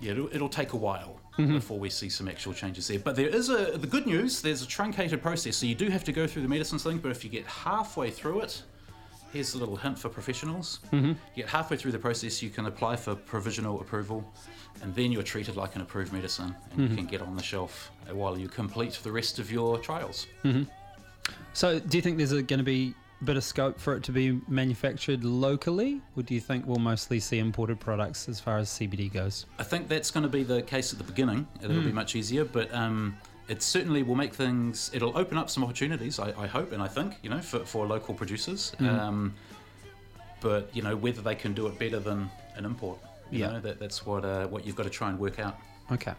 yeah, 0.00 0.12
it'll, 0.12 0.28
it'll 0.34 0.48
take 0.48 0.72
a 0.72 0.76
while 0.76 1.20
before 1.36 1.78
we 1.80 1.90
see 1.90 2.08
some 2.08 2.28
actual 2.28 2.52
changes 2.52 2.86
there. 2.86 3.00
But 3.00 3.16
there 3.16 3.26
is 3.26 3.48
a, 3.48 3.76
the 3.76 3.88
good 3.88 4.06
news, 4.06 4.40
there's 4.40 4.62
a 4.62 4.66
truncated 4.66 5.20
process, 5.20 5.56
so 5.56 5.66
you 5.66 5.74
do 5.74 5.88
have 5.88 6.04
to 6.04 6.12
go 6.12 6.26
through 6.26 6.42
the 6.42 6.48
medicines 6.48 6.84
thing, 6.84 6.98
but 6.98 7.10
if 7.10 7.24
you 7.24 7.30
get 7.30 7.44
halfway 7.46 8.10
through 8.10 8.40
it, 8.40 8.62
Here's 9.34 9.54
a 9.54 9.58
little 9.58 9.74
hint 9.74 9.98
for 9.98 10.08
professionals. 10.08 10.78
Mm-hmm. 10.92 11.08
You 11.08 11.42
get 11.42 11.48
halfway 11.48 11.76
through 11.76 11.90
the 11.90 11.98
process, 11.98 12.40
you 12.40 12.50
can 12.50 12.66
apply 12.66 12.94
for 12.94 13.16
provisional 13.16 13.80
approval, 13.80 14.24
and 14.80 14.94
then 14.94 15.10
you're 15.10 15.24
treated 15.24 15.56
like 15.56 15.74
an 15.74 15.82
approved 15.82 16.12
medicine, 16.12 16.54
and 16.70 16.88
you 16.88 16.94
can 16.94 17.04
get 17.04 17.20
on 17.20 17.34
the 17.34 17.42
shelf 17.42 17.90
while 18.12 18.38
you 18.38 18.46
complete 18.46 18.92
the 19.02 19.10
rest 19.10 19.40
of 19.40 19.50
your 19.50 19.76
trials. 19.78 20.28
So, 21.52 21.78
do 21.78 21.96
you 21.98 22.02
think 22.02 22.18
there's 22.18 22.32
going 22.32 22.58
to 22.58 22.62
be 22.64 22.94
a 23.20 23.24
bit 23.24 23.36
of 23.36 23.44
scope 23.44 23.78
for 23.78 23.94
it 23.96 24.02
to 24.04 24.12
be 24.12 24.40
manufactured 24.48 25.24
locally, 25.24 26.00
or 26.16 26.22
do 26.22 26.34
you 26.34 26.40
think 26.40 26.66
we'll 26.66 26.78
mostly 26.78 27.20
see 27.20 27.38
imported 27.38 27.78
products 27.80 28.28
as 28.28 28.40
far 28.40 28.58
as 28.58 28.68
CBD 28.70 29.12
goes? 29.12 29.46
I 29.58 29.62
think 29.62 29.88
that's 29.88 30.10
going 30.10 30.24
to 30.24 30.28
be 30.28 30.42
the 30.42 30.62
case 30.62 30.92
at 30.92 30.98
the 30.98 31.04
beginning. 31.04 31.46
It'll 31.62 31.80
be 31.80 31.92
much 31.92 32.16
easier, 32.16 32.44
but 32.44 32.72
um, 32.74 33.16
it 33.48 33.62
certainly 33.62 34.02
will 34.02 34.16
make 34.16 34.34
things. 34.34 34.90
It'll 34.92 35.16
open 35.16 35.38
up 35.38 35.48
some 35.48 35.62
opportunities. 35.62 36.18
I, 36.18 36.32
I 36.36 36.46
hope 36.46 36.72
and 36.72 36.82
I 36.82 36.88
think 36.88 37.14
you 37.22 37.30
know 37.30 37.40
for, 37.40 37.60
for 37.60 37.86
local 37.86 38.14
producers. 38.14 38.72
Um, 38.80 39.34
but 40.40 40.68
you 40.74 40.82
know 40.82 40.96
whether 40.96 41.22
they 41.22 41.34
can 41.34 41.54
do 41.54 41.66
it 41.68 41.78
better 41.78 42.00
than 42.00 42.28
an 42.56 42.64
import. 42.64 42.98
You 43.30 43.40
Yeah. 43.40 43.52
know 43.52 43.60
that 43.60 43.78
that's 43.78 44.04
what 44.04 44.24
uh, 44.24 44.46
what 44.48 44.66
you've 44.66 44.76
got 44.76 44.82
to 44.84 44.90
try 44.90 45.08
and 45.08 45.18
work 45.18 45.38
out. 45.38 45.56
Okay. 45.92 46.12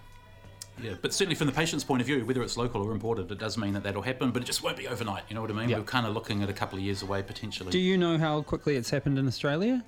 Yeah, 0.82 0.94
but 1.01 1.13
certainly 1.13 1.36
from 1.36 1.48
the 1.48 1.53
patient's 1.53 1.84
point 1.84 2.01
of 2.01 2.08
view, 2.08 2.25
whether 2.25 2.44
it's 2.44 2.58
local 2.58 2.82
or 2.82 2.91
imported, 2.91 3.32
it 3.32 3.38
does 3.39 3.58
mean 3.58 3.74
that 3.74 3.84
that'll 3.84 4.01
happen, 4.01 4.32
but 4.32 4.41
it 4.41 4.46
just 4.46 4.62
won't 4.63 4.77
be 4.77 4.88
overnight. 4.88 5.24
You 5.29 5.36
know 5.36 5.41
what 5.41 5.50
I 5.50 5.53
mean? 5.53 5.70
Yeah. 5.70 5.77
We're 5.77 5.84
kind 5.86 6.05
of 6.05 6.13
looking 6.13 6.44
at 6.44 6.50
a 6.50 6.53
couple 6.53 6.77
of 6.77 6.84
years 6.84 7.01
away 7.01 7.24
potentially. 7.24 7.72
Do 7.72 7.79
you 7.79 7.98
know 7.98 8.17
how 8.17 8.41
quickly 8.41 8.75
it's 8.75 8.89
happened 8.89 9.17
in 9.17 9.27
Australia? 9.27 9.84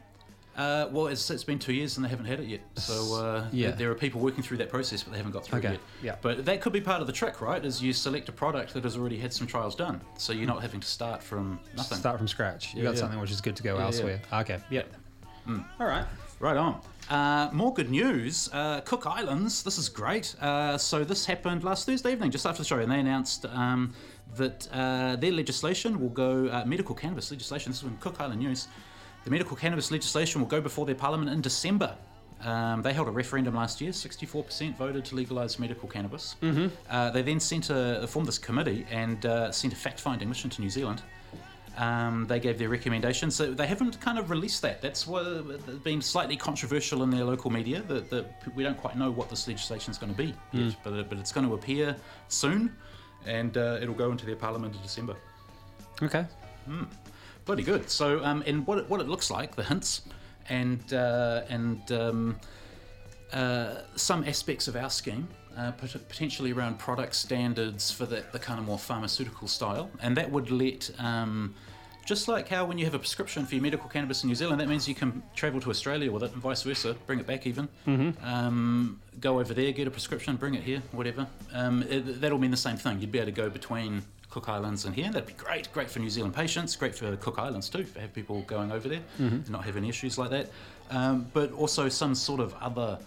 Uh, 0.55 0.87
well, 0.91 1.05
it's, 1.05 1.29
it's 1.29 1.43
been 1.43 1.59
two 1.59 1.73
years 1.73 1.97
and 1.97 2.05
they 2.05 2.09
haven't 2.09 2.25
had 2.25 2.39
it 2.39 2.47
yet. 2.47 2.61
So 2.77 3.15
uh, 3.23 3.47
Yeah. 3.51 3.71
there, 3.71 3.91
are 3.91 3.95
people 3.95 4.19
working 4.21 4.41
through 4.41 4.57
that 4.57 4.69
process, 4.69 5.03
but 5.03 5.11
they 5.11 5.17
haven't 5.17 5.33
got 5.33 5.45
through 5.45 5.59
Okay, 5.59 5.67
it 5.67 5.71
yet. 5.73 5.81
yeah. 6.01 6.15
But 6.19 6.45
that 6.45 6.61
could 6.61 6.73
be 6.73 6.81
part 6.81 6.99
of 6.99 7.05
the 7.05 7.13
trick, 7.13 7.41
right? 7.41 7.63
Is 7.63 7.79
you 7.79 7.93
select 7.93 8.27
a 8.29 8.31
product 8.31 8.73
that 8.73 8.83
has 8.83 8.97
already 8.97 9.17
had 9.19 9.31
some 9.31 9.45
trials 9.45 9.75
done, 9.75 10.01
so 10.17 10.33
you're 10.33 10.47
not 10.47 10.63
having 10.63 10.79
to 10.79 10.87
start 10.87 11.21
from 11.21 11.59
nothing. 11.75 11.99
Start 11.99 12.17
from 12.17 12.27
scratch. 12.27 12.73
You 12.73 12.79
Yeah, 12.79 12.85
got 12.85 12.95
yeah. 12.95 12.99
something 13.01 13.19
which 13.19 13.29
is 13.29 13.39
good 13.39 13.55
to 13.57 13.61
go 13.61 13.77
elsewhere. 13.77 14.19
Okay. 14.33 14.57
Yep. 14.71 14.91
All 15.79 15.85
right. 15.85 16.05
Right 16.39 16.57
on. 16.57 16.81
Uh, 17.09 17.49
more 17.51 17.73
good 17.73 17.89
news. 17.89 18.49
Uh, 18.53 18.81
Cook 18.81 19.07
Islands, 19.07 19.63
this 19.63 19.77
is 19.77 19.89
great. 19.89 20.35
Uh, 20.39 20.77
so, 20.77 21.03
this 21.03 21.25
happened 21.25 21.63
last 21.63 21.85
Thursday 21.85 22.11
evening, 22.11 22.31
just 22.31 22.45
after 22.45 22.61
the 22.61 22.67
show, 22.67 22.79
and 22.79 22.91
they 22.91 22.99
announced 22.99 23.45
um, 23.45 23.93
that 24.35 24.67
uh, 24.71 25.15
their 25.15 25.31
legislation 25.31 25.99
will 25.99 26.09
go, 26.09 26.47
uh, 26.47 26.63
medical 26.65 26.93
cannabis 26.93 27.31
legislation, 27.31 27.71
this 27.71 27.77
is 27.77 27.83
from 27.87 27.97
Cook 27.97 28.19
Island 28.19 28.41
News. 28.41 28.67
The 29.23 29.31
medical 29.31 29.57
cannabis 29.57 29.89
legislation 29.89 30.41
will 30.41 30.47
go 30.47 30.61
before 30.61 30.85
their 30.85 30.95
parliament 30.95 31.31
in 31.31 31.41
December. 31.41 31.95
Um, 32.41 32.81
they 32.81 32.93
held 32.93 33.07
a 33.07 33.11
referendum 33.11 33.55
last 33.55 33.81
year. 33.81 33.91
64% 33.91 34.75
voted 34.77 35.05
to 35.05 35.15
legalise 35.15 35.57
medical 35.57 35.89
cannabis. 35.89 36.35
Mm-hmm. 36.41 36.67
Uh, 36.89 37.09
they 37.09 37.23
then 37.23 37.39
sent 37.39 37.69
a, 37.69 38.05
formed 38.07 38.27
this 38.27 38.37
committee 38.37 38.85
and 38.91 39.25
uh, 39.25 39.51
sent 39.51 39.73
a 39.73 39.75
fact-finding 39.75 40.29
mission 40.29 40.49
to 40.51 40.61
New 40.61 40.69
Zealand. 40.69 41.01
Um, 41.77 42.25
they 42.27 42.39
gave 42.39 42.57
their 42.57 42.69
recommendations. 42.69 43.35
So 43.35 43.53
they 43.53 43.67
haven't 43.67 44.01
kind 44.01 44.17
of 44.17 44.31
released 44.31 44.63
that. 44.63 44.81
That's 44.81 45.05
what, 45.05 45.83
been 45.83 46.01
slightly 46.01 46.35
controversial 46.35 47.03
in 47.03 47.11
their 47.11 47.23
local 47.23 47.51
media. 47.51 47.83
That, 47.83 48.09
that 48.09 48.25
we 48.55 48.63
don't 48.63 48.77
quite 48.77 48.97
know 48.97 49.11
what 49.11 49.29
this 49.29 49.47
legislation 49.47 49.91
is 49.91 49.99
going 49.99 50.11
to 50.11 50.17
be 50.17 50.33
yet, 50.51 50.75
but, 50.83 51.07
but 51.07 51.19
it's 51.19 51.31
going 51.31 51.47
to 51.47 51.53
appear 51.53 51.95
soon, 52.29 52.75
and 53.27 53.55
uh, 53.57 53.77
it'll 53.79 53.93
go 53.93 54.09
into 54.11 54.25
their 54.25 54.35
parliament 54.35 54.75
in 54.75 54.81
December. 54.81 55.15
Okay. 56.01 56.25
Bloody 57.45 57.63
good. 57.63 57.89
So, 57.89 58.23
um, 58.25 58.43
and 58.47 58.65
what 58.65 58.79
it, 58.79 58.89
what 58.89 58.99
it 58.99 59.07
looks 59.07 59.29
like, 59.29 59.55
the 59.55 59.63
hints, 59.63 60.01
and 60.49 60.81
uh, 60.93 61.43
and 61.47 61.91
um, 61.91 62.35
uh, 63.31 63.81
some 63.95 64.23
aspects 64.23 64.67
of 64.67 64.75
our 64.75 64.89
scheme, 64.89 65.27
uh, 65.57 65.71
pot- 65.71 66.07
potentially 66.07 66.51
around 66.51 66.77
product 66.79 67.15
standards 67.15 67.91
for 67.91 68.05
the, 68.05 68.23
the 68.31 68.39
kind 68.39 68.59
of 68.59 68.65
more 68.65 68.77
pharmaceutical 68.79 69.47
style, 69.47 69.89
and 70.01 70.15
that 70.17 70.31
would 70.31 70.51
let. 70.51 70.89
Um, 70.99 71.55
just 72.05 72.29
like 72.29 72.47
how 72.47 72.63
when 72.63 72.77
you 72.77 72.85
have 72.85 72.93
a 72.93 72.99
prescription 72.99 73.45
for 73.45 73.55
your 73.55 73.61
medical 73.61 73.89
cannabis 73.89 74.23
in 74.23 74.29
New 74.29 74.35
Zealand, 74.35 74.61
that 74.61 74.69
means 74.69 74.87
you 74.87 74.95
can 74.95 75.21
travel 75.35 75.59
to 75.59 75.69
Australia 75.69 76.09
with 76.09 76.23
it 76.23 76.31
and 76.31 76.41
vice 76.41 76.63
versa, 76.63 76.95
bring 77.05 77.19
it 77.19 77.27
back 77.27 77.45
even. 77.45 77.67
Um, 78.23 79.01
go 79.19 79.41
over 79.41 79.53
there, 79.53 79.73
get 79.73 79.87
a 79.87 79.91
prescription, 79.91 80.37
bring 80.37 80.55
it 80.55 80.63
here, 80.63 80.81
whatever. 80.93 81.27
Um, 81.53 81.83
it, 81.83 82.21
that'll 82.21 82.37
mean 82.37 82.51
the 82.51 82.55
same 82.55 82.77
thing. 82.77 83.01
You'd 83.01 83.11
be 83.11 83.19
able 83.19 83.25
to 83.25 83.31
go 83.33 83.49
between 83.49 84.03
Cook 84.29 84.47
Islands 84.47 84.85
and 84.85 84.95
here. 84.95 85.11
That'd 85.11 85.27
be 85.27 85.33
great. 85.33 85.67
Great 85.73 85.89
for 85.89 85.99
New 85.99 86.09
Zealand 86.09 86.33
patients. 86.33 86.77
Great 86.77 86.95
for 86.95 87.13
Cook 87.17 87.39
Islands 87.39 87.67
too. 87.67 87.83
To 87.83 87.99
have 87.99 88.13
people 88.13 88.41
going 88.43 88.71
over 88.71 88.87
there 88.87 89.01
and 89.19 89.49
not 89.49 89.65
having 89.65 89.83
issues 89.85 90.17
like 90.17 90.29
that. 90.29 90.49
Um, 90.89 91.27
but 91.33 91.51
also 91.51 91.89
some 91.89 92.15
sort 92.15 92.39
of 92.39 92.53
other. 92.61 92.99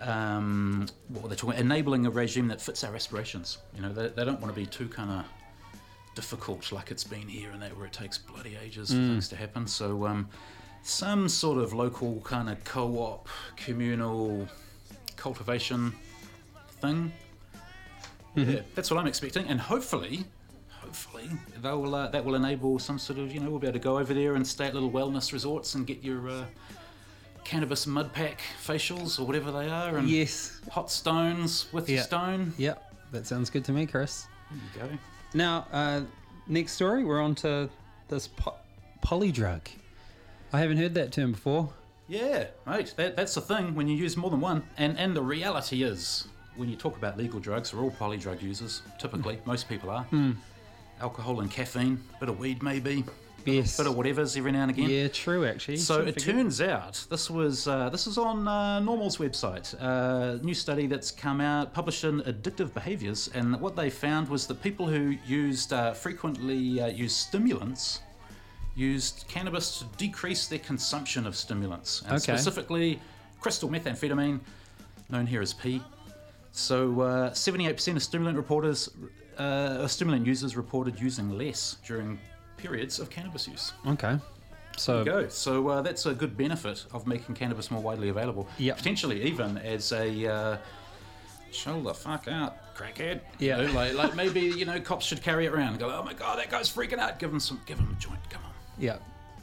Um, 0.00 0.86
what 1.08 1.22
were 1.22 1.28
they 1.28 1.36
talking? 1.36 1.58
Enabling 1.58 2.06
a 2.06 2.10
regime 2.10 2.48
that 2.48 2.60
fits 2.60 2.84
our 2.84 2.94
aspirations. 2.94 3.58
You 3.74 3.82
know, 3.82 3.92
they, 3.92 4.08
they 4.08 4.24
don't 4.24 4.40
want 4.40 4.54
to 4.54 4.58
be 4.58 4.66
too 4.66 4.88
kind 4.88 5.10
of 5.10 5.24
difficult 6.14 6.72
like 6.72 6.90
it's 6.90 7.04
been 7.04 7.28
here 7.28 7.50
and 7.50 7.62
that 7.62 7.76
where 7.76 7.86
it 7.86 7.92
takes 7.92 8.18
bloody 8.18 8.56
ages 8.62 8.90
for 8.90 8.96
things 8.96 9.28
to 9.28 9.36
happen. 9.36 9.66
So 9.66 10.06
um, 10.06 10.28
some 10.82 11.28
sort 11.28 11.58
of 11.58 11.72
local 11.72 12.20
kind 12.22 12.48
of 12.48 12.62
co-op, 12.64 13.28
communal 13.56 14.48
cultivation 15.16 15.92
thing. 16.80 17.12
Yeah, 18.34 18.60
that's 18.74 18.90
what 18.90 19.00
I'm 19.00 19.08
expecting, 19.08 19.46
and 19.48 19.60
hopefully, 19.60 20.24
hopefully 20.68 21.28
they'll 21.60 21.94
uh, 21.94 22.08
that 22.08 22.24
will 22.24 22.36
enable 22.36 22.78
some 22.78 22.98
sort 22.98 23.18
of 23.18 23.32
you 23.34 23.40
know 23.40 23.50
we'll 23.50 23.58
be 23.58 23.66
able 23.66 23.78
to 23.78 23.82
go 23.82 23.98
over 23.98 24.14
there 24.14 24.36
and 24.36 24.46
stay 24.46 24.66
at 24.66 24.74
little 24.74 24.90
wellness 24.90 25.32
resorts 25.32 25.74
and 25.74 25.86
get 25.86 26.02
your 26.04 26.28
uh, 26.28 26.44
cannabis 27.50 27.84
mud 27.84 28.12
pack 28.12 28.40
facials 28.64 29.18
or 29.18 29.24
whatever 29.26 29.50
they 29.50 29.68
are, 29.68 29.98
and 29.98 30.08
Yes. 30.08 30.60
hot 30.70 30.88
stones 30.88 31.66
with 31.72 31.88
Yeah. 31.88 32.02
stone. 32.02 32.54
Yep. 32.58 32.94
That 33.10 33.26
sounds 33.26 33.50
good 33.50 33.64
to 33.64 33.72
me, 33.72 33.86
Chris. 33.86 34.28
There 34.76 34.84
you 34.86 34.90
go. 34.92 34.98
Now, 35.34 35.66
uh, 35.72 36.02
next 36.46 36.72
story, 36.74 37.02
we're 37.02 37.20
on 37.20 37.34
to 37.36 37.68
this 38.06 38.28
po- 38.28 38.54
polydrug. 39.04 39.62
I 40.52 40.60
haven't 40.60 40.76
heard 40.76 40.94
that 40.94 41.10
term 41.10 41.32
before. 41.32 41.72
Yeah, 42.06 42.46
right. 42.66 42.92
That, 42.96 43.16
that's 43.16 43.34
the 43.34 43.40
thing 43.40 43.74
when 43.74 43.88
you 43.88 43.96
use 43.96 44.16
more 44.16 44.30
than 44.30 44.40
one. 44.40 44.62
And 44.76 44.96
and 44.96 45.16
the 45.16 45.22
reality 45.22 45.82
is, 45.82 46.28
when 46.56 46.68
you 46.68 46.76
talk 46.76 46.96
about 46.96 47.16
legal 47.18 47.40
drugs, 47.40 47.74
we're 47.74 47.82
all 47.82 47.90
polydrug 47.90 48.42
users. 48.42 48.82
Typically, 49.00 49.40
most 49.44 49.68
people 49.68 49.90
are. 49.90 50.06
Alcohol 51.00 51.40
and 51.40 51.50
caffeine, 51.50 52.00
bit 52.20 52.28
of 52.28 52.38
weed 52.38 52.62
maybe, 52.62 53.04
Yes. 53.44 53.76
bit 53.76 53.86
of 53.86 53.96
whatever's 53.96 54.36
every 54.36 54.52
now 54.52 54.62
and 54.62 54.70
again. 54.70 54.90
Yeah, 54.90 55.08
true, 55.08 55.46
actually. 55.46 55.76
So 55.78 56.02
it 56.02 56.18
turns 56.18 56.60
out 56.60 57.04
this 57.10 57.30
was 57.30 57.66
uh, 57.66 57.88
this 57.90 58.06
is 58.06 58.18
on 58.18 58.46
uh, 58.46 58.80
NORML's 58.80 59.16
website, 59.18 59.74
a 59.80 60.38
new 60.42 60.54
study 60.54 60.86
that's 60.86 61.10
come 61.10 61.40
out 61.40 61.72
published 61.72 62.04
in 62.04 62.20
Addictive 62.22 62.72
Behaviours, 62.74 63.30
and 63.34 63.60
what 63.60 63.76
they 63.76 63.90
found 63.90 64.28
was 64.28 64.46
that 64.46 64.62
people 64.62 64.86
who 64.86 65.16
used 65.26 65.72
uh, 65.72 65.92
frequently 65.92 66.80
uh, 66.80 66.86
used 66.88 67.16
stimulants 67.16 68.00
used 68.76 69.24
cannabis 69.28 69.78
to 69.78 69.84
decrease 69.96 70.46
their 70.46 70.60
consumption 70.60 71.26
of 71.26 71.34
stimulants, 71.36 72.02
and 72.02 72.12
Okay. 72.12 72.36
specifically 72.36 73.00
crystal 73.40 73.68
methamphetamine, 73.68 74.40
known 75.10 75.26
here 75.26 75.42
as 75.42 75.52
P. 75.52 75.82
So 76.52 77.00
uh, 77.00 77.30
78% 77.30 77.96
of 77.96 78.02
stimulant 78.02 78.36
reporters, 78.36 78.88
uh, 79.38 79.86
stimulant 79.86 80.26
users 80.26 80.56
reported 80.56 81.00
using 81.00 81.30
less 81.36 81.76
during 81.86 82.18
periods 82.62 82.98
of 82.98 83.10
cannabis 83.10 83.46
use. 83.48 83.72
Okay. 83.86 84.18
So, 84.76 85.04
Go. 85.04 85.28
So 85.28 85.68
uh, 85.68 85.82
that's 85.82 86.06
a 86.06 86.14
good 86.14 86.36
benefit 86.36 86.84
of 86.92 87.06
making 87.06 87.34
cannabis 87.34 87.70
more 87.70 87.82
widely 87.82 88.08
available. 88.08 88.48
Yeah. 88.58 88.74
Potentially 88.74 89.22
even 89.24 89.58
as 89.58 89.92
a 89.92 90.26
uh, 90.26 90.56
chill 91.52 91.82
the 91.82 91.92
fuck 91.94 92.28
out, 92.28 92.74
crackhead. 92.74 93.20
You 93.38 93.48
Yeah. 93.48 93.56
know, 93.62 93.72
like, 93.72 93.94
like 93.94 94.14
maybe 94.16 94.40
you 94.40 94.64
know 94.64 94.80
cops 94.80 95.04
should 95.06 95.22
carry 95.22 95.46
it 95.46 95.52
around 95.52 95.70
and 95.70 95.78
go, 95.78 95.90
oh 95.90 96.02
my 96.02 96.14
god, 96.14 96.38
that 96.38 96.50
guy's 96.50 96.70
freaking 96.72 96.98
out. 96.98 97.18
Give 97.18 97.32
him 97.32 97.40
some, 97.40 97.60
give 97.66 97.78
him 97.78 97.94
a 97.96 98.00
joint. 98.00 98.20
Come 98.30 98.42
on. 98.44 98.52
yeah. 98.78 98.96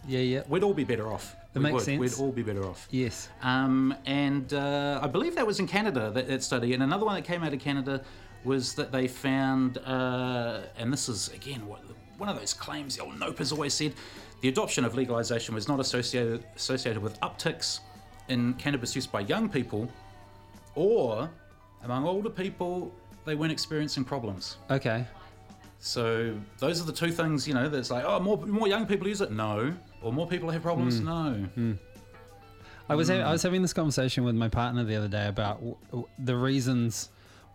Yeah, 0.07 0.19
yeah. 0.19 0.41
We'd 0.47 0.63
all 0.63 0.73
be 0.73 0.85
better 0.85 1.11
off. 1.11 1.35
That 1.51 1.59
we 1.59 1.63
makes 1.63 1.73
would. 1.73 1.83
sense. 1.83 1.99
We'd 1.99 2.23
all 2.23 2.31
be 2.31 2.41
better 2.41 2.63
off. 2.65 2.87
Yes. 2.91 3.27
Um, 3.41 3.93
and 4.05 4.53
uh, 4.53 5.01
I 5.03 5.07
believe 5.07 5.35
that 5.35 5.45
was 5.45 5.59
in 5.59 5.67
Canada, 5.67 6.11
that, 6.11 6.29
that 6.29 6.41
study. 6.43 6.73
And 6.73 6.81
another 6.81 7.05
one 7.05 7.15
that 7.15 7.25
came 7.25 7.43
out 7.43 7.51
of 7.53 7.59
Canada 7.59 8.01
was 8.45 8.73
that 8.75 8.93
they 8.93 9.09
found, 9.09 9.79
uh, 9.79 10.61
and 10.77 10.93
this 10.93 11.09
is, 11.09 11.27
again, 11.33 11.67
what, 11.67 11.81
one 12.17 12.29
of 12.29 12.37
those 12.39 12.53
claims 12.53 12.95
the 12.97 13.03
old 13.03 13.19
Nope 13.19 13.37
has 13.39 13.51
always 13.51 13.73
said 13.73 13.93
the 14.41 14.49
adoption 14.49 14.85
of 14.85 14.95
legalization 14.95 15.53
was 15.55 15.67
not 15.67 15.79
associated, 15.79 16.43
associated 16.55 17.01
with 17.01 17.19
upticks 17.21 17.79
in 18.29 18.53
cannabis 18.55 18.95
use 18.95 19.07
by 19.07 19.21
young 19.21 19.49
people 19.49 19.89
or 20.75 21.29
among 21.83 22.05
older 22.05 22.29
people, 22.29 22.91
they 23.25 23.35
weren't 23.35 23.51
experiencing 23.51 24.03
problems. 24.03 24.57
Okay. 24.69 25.05
So 25.79 26.35
those 26.59 26.81
are 26.81 26.85
the 26.85 26.91
two 26.91 27.11
things, 27.11 27.47
you 27.47 27.53
know, 27.53 27.69
that's 27.69 27.91
like, 27.91 28.03
oh, 28.05 28.19
more, 28.19 28.37
more 28.45 28.67
young 28.67 28.85
people 28.85 29.07
use 29.07 29.21
it? 29.21 29.31
No. 29.31 29.73
Or 30.01 30.11
more 30.11 30.27
people 30.27 30.49
have 30.49 30.61
problems? 30.61 30.99
Hmm. 30.99 31.05
No. 31.05 31.33
Hmm. 31.55 31.73
I 32.89 32.95
was 32.95 33.09
ha- 33.09 33.15
I 33.15 33.31
was 33.31 33.43
having 33.43 33.61
this 33.61 33.73
conversation 33.73 34.23
with 34.23 34.35
my 34.35 34.47
partner 34.47 34.83
the 34.85 34.95
other 34.95 35.09
day 35.09 35.27
about 35.27 35.55
w- 35.57 35.75
w- 35.89 36.07
the 36.19 36.37
reasons 36.37 37.09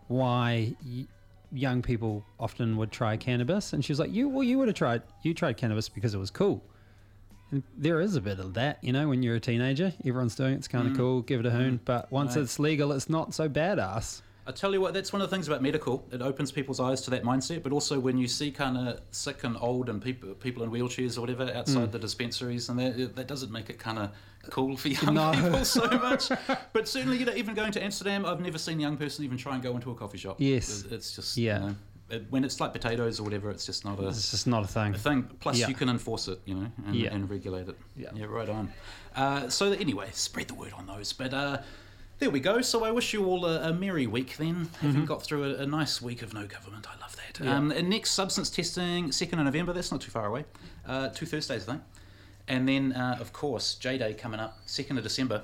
why 0.07 0.75
y- 0.85 1.07
young 1.53 1.81
people 1.81 2.25
often 2.39 2.77
would 2.77 2.91
try 2.91 3.17
cannabis, 3.17 3.73
and 3.73 3.83
she 3.83 3.91
was 3.91 3.99
like, 3.99 4.11
"You 4.11 4.29
well, 4.29 4.43
you 4.43 4.57
would 4.57 4.67
have 4.67 4.75
tried 4.75 5.03
you 5.21 5.33
tried 5.33 5.57
cannabis 5.57 5.89
because 5.89 6.13
it 6.13 6.17
was 6.17 6.31
cool." 6.31 6.63
And 7.51 7.63
there 7.77 8.01
is 8.01 8.15
a 8.15 8.21
bit 8.21 8.39
of 8.39 8.55
that, 8.55 8.83
you 8.83 8.91
know, 8.91 9.07
when 9.07 9.21
you're 9.21 9.35
a 9.35 9.39
teenager, 9.39 9.93
everyone's 10.03 10.33
doing 10.33 10.53
it, 10.53 10.57
it's 10.57 10.67
kind 10.67 10.87
of 10.87 10.93
mm. 10.93 10.97
cool, 10.97 11.21
give 11.21 11.39
it 11.39 11.45
a 11.45 11.51
hoon. 11.51 11.77
Mm. 11.77 11.85
But 11.85 12.11
once. 12.11 12.35
Right. 12.35 12.41
it's 12.41 12.57
legal, 12.57 12.91
it's 12.91 13.09
not 13.09 13.33
so 13.33 13.47
badass. 13.47 14.21
I 14.45 14.51
tell 14.51 14.73
you 14.73 14.81
what, 14.81 14.93
that's 14.93 15.13
one 15.13 15.21
of 15.21 15.29
the 15.29 15.33
things 15.35 15.47
about 15.47 15.61
medical. 15.61 16.05
It 16.11 16.21
opens 16.21 16.51
people's 16.51 16.79
eyes 16.81 17.01
to 17.03 17.09
that 17.11 17.23
mindset. 17.23 17.63
But 17.63 17.71
also, 17.71 17.97
when 17.99 18.17
you 18.17 18.27
see 18.27 18.51
kind 18.51 18.77
of 18.77 18.99
sick 19.11 19.43
and 19.45 19.55
old 19.59 19.87
and 19.89 20.01
people 20.01 20.33
people 20.35 20.63
in 20.63 20.71
wheelchairs 20.71 21.17
or 21.17 21.21
whatever 21.21 21.49
outside 21.53 21.91
the 21.93 21.99
dispensaries, 21.99 22.67
and 22.69 22.77
that 22.79 23.15
that 23.15 23.27
doesn't 23.27 23.51
make 23.51 23.69
it 23.69 23.79
kind 23.79 23.99
of 23.99 24.11
cool 24.49 24.75
for 24.75 24.89
young 24.89 25.13
No. 25.13 25.31
people 25.33 25.63
so 25.63 25.87
much. 25.91 26.29
but 26.73 26.87
certainly, 26.89 27.17
you 27.17 27.25
know, 27.25 27.33
even 27.35 27.55
going 27.55 27.71
to 27.71 27.81
Amsterdam, 27.83 28.25
I've 28.25 28.41
never 28.41 28.57
seen 28.57 28.79
a 28.79 28.81
young 28.81 28.97
person 28.97 29.23
even 29.23 29.37
try 29.37 29.53
and 29.53 29.63
go 29.63 29.73
into 29.75 29.89
a 29.91 29.95
coffee 29.95 30.17
shop. 30.17 30.35
Yes. 30.39 30.83
It's 30.91 31.15
just 31.15 31.37
Yeah. 31.37 31.59
You 31.59 31.65
know, 31.67 31.75
it, 32.09 32.25
when 32.29 32.43
it's 32.43 32.59
like 32.59 32.73
potatoes 32.73 33.21
or 33.21 33.23
whatever, 33.23 33.49
it's 33.49 33.65
just 33.65 33.85
not 33.85 33.97
a 34.01 34.07
It's 34.09 34.31
just 34.31 34.45
not 34.45 34.65
a 34.65 34.67
thing. 34.67 34.93
a 34.93 34.97
thing. 34.97 35.23
Plus, 35.39 35.57
Yeah. 35.57 35.69
you 35.69 35.73
can 35.73 35.87
enforce 35.87 36.27
it, 36.27 36.41
you 36.45 36.55
know, 36.55 36.69
and, 36.85 36.93
Yeah. 36.95 37.13
and 37.13 37.29
regulate 37.29 37.69
it. 37.69 37.77
Yeah. 37.95 38.09
yeah, 38.13 38.25
right 38.25 38.49
on. 38.49 38.73
Uh, 39.15 39.47
so 39.47 39.71
anyway, 39.71 40.09
spread 40.11 40.49
the 40.49 40.53
word 40.55 40.73
on 40.73 40.85
those. 40.87 41.13
But 41.13 41.33
uh, 41.33 41.59
there 42.23 42.29
we 42.29 42.39
go. 42.39 42.61
So 42.61 42.85
I 42.85 42.91
wish 42.91 43.11
you 43.11 43.25
all 43.25 43.45
a, 43.45 43.69
a 43.69 43.73
merry 43.73 44.07
week 44.07 44.37
then, 44.37 44.69
having 44.79 45.03
got 45.03 45.21
through 45.21 45.43
a, 45.43 45.55
a 45.55 45.65
nice 45.65 46.01
week 46.01 46.21
of 46.21 46.33
no 46.33 46.47
government. 46.47 46.87
I 46.87 46.97
love 47.01 47.13
that. 47.17 47.33
Mm-hmm. 47.33 47.43
Yeah. 47.43 47.57
Um, 47.57 47.71
and 47.71 47.89
next 47.89 48.11
substance 48.11 48.49
testing, 48.49 49.11
second 49.11 49.39
of 49.39 49.45
November. 49.45 49.73
That's 49.73 49.91
not 49.91 49.99
too 49.99 50.09
far 50.09 50.27
away. 50.27 50.45
Uh, 50.87 51.09
two 51.09 51.25
Thursdays, 51.25 51.67
I 51.67 51.73
think. 51.73 51.83
And 52.47 52.65
then, 52.65 52.93
uh, 52.93 53.17
of 53.19 53.33
course, 53.33 53.75
J 53.75 53.97
Day 53.97 54.13
coming 54.13 54.39
up, 54.39 54.57
second 54.65 54.97
of 54.97 55.03
December. 55.03 55.43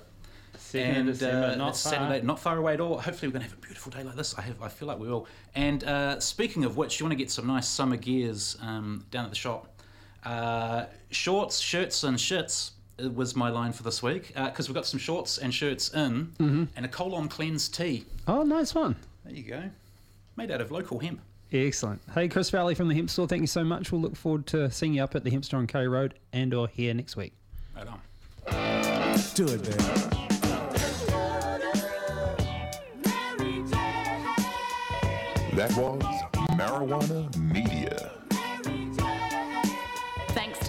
Second 0.58 1.10
of 1.10 1.20
December, 1.20 1.48
uh, 1.48 1.56
not 1.56 1.76
far. 1.76 1.92
Saturday, 1.92 2.26
not 2.26 2.40
far 2.40 2.58
away 2.58 2.76
at 2.76 2.80
all. 2.80 2.98
Hopefully, 2.98 3.28
we're 3.28 3.34
going 3.34 3.44
to 3.44 3.50
have 3.50 3.58
a 3.58 3.62
beautiful 3.62 3.92
day 3.92 4.04
like 4.04 4.16
this. 4.16 4.34
I 4.38 4.42
have, 4.44 4.62
I 4.62 4.70
feel 4.70 4.88
like 4.88 5.00
we 5.00 5.10
will. 5.10 5.28
And 5.56 5.84
uh, 5.84 6.22
speaking 6.22 6.64
of 6.64 6.78
which, 6.78 6.98
you 6.98 7.06
want 7.06 7.12
to 7.12 7.18
get 7.18 7.30
some 7.30 7.46
nice 7.46 7.68
summer 7.68 7.98
gears 7.98 8.58
um, 8.62 9.04
down 9.12 9.26
at 9.26 9.32
the 9.32 9.36
shop. 9.36 9.82
Uh, 10.24 10.86
shorts, 11.12 11.60
shirts, 11.60 12.06
and 12.06 12.18
shits 12.18 12.72
uh, 12.72 12.74
was 13.14 13.36
my 13.36 13.50
line 13.50 13.72
for 13.72 13.84
this 13.84 14.02
week 14.04 14.34
because 14.36 14.68
we've 14.68 14.76
got 14.76 14.86
some 14.86 15.00
shorts 15.00 15.38
and 15.38 15.54
shirts 15.54 15.94
in, 15.94 16.34
Mm-hmm. 16.40 16.64
and 16.76 16.86
a 16.86 16.90
colon 16.90 17.28
cleanse 17.28 17.68
tea. 17.68 18.06
Oh, 18.28 18.44
nice 18.44 18.74
one. 18.76 18.96
There 19.26 19.34
you 19.34 19.44
go, 19.44 19.64
made 20.36 20.52
out 20.52 20.62
of 20.62 20.72
local 20.72 21.00
hemp. 21.00 21.22
Excellent. 21.52 22.00
Hey, 22.14 22.28
Chris 22.28 22.50
Fowlie 22.52 22.76
from 22.76 22.90
the 22.90 22.96
Hemp 22.96 23.10
Store. 23.10 23.28
Thank 23.28 23.42
you 23.42 23.48
so 23.48 23.64
much. 23.64 23.92
We'll 23.92 24.02
look 24.02 24.16
forward 24.16 24.46
to 24.48 24.70
seeing 24.70 24.94
you 24.94 25.04
up 25.04 25.16
at 25.16 25.24
the 25.24 25.32
Hemp 25.32 25.44
Store 25.46 25.60
on 25.60 25.66
K 25.68 25.88
Road 25.88 26.14
and 26.32 26.54
or 26.54 26.68
here 26.68 26.94
next 26.94 27.16
week. 27.16 27.34
Right 27.76 27.88
on. 27.88 28.00
Do 29.34 29.46
it, 29.48 29.64
baby. 29.64 30.90
That 35.56 35.74
was 35.76 36.02
Marijuana 36.56 37.36
Media. 37.38 38.12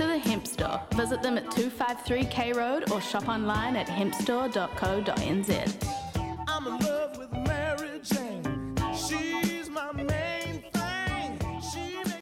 To 0.01 0.07
the 0.07 0.19
Hemp 0.19 0.47
Store. 0.47 0.81
Visit 0.95 1.21
them 1.21 1.37
at 1.37 1.51
253 1.51 2.25
K 2.25 2.55
Road 2.55 2.91
or 2.91 3.03
shop 3.03 3.29
online 3.29 3.77
at 3.77 3.87
hempstore.co.nz. 3.87 6.00